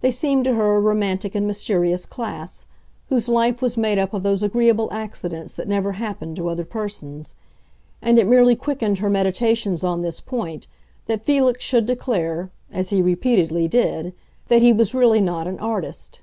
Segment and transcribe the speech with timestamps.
[0.00, 2.66] They seemed to her a romantic and mysterious class,
[3.08, 7.34] whose life was made up of those agreeable accidents that never happened to other persons.
[8.00, 10.68] And it merely quickened her meditations on this point
[11.06, 14.12] that Felix should declare, as he repeatedly did,
[14.46, 16.20] that he was really not an artist.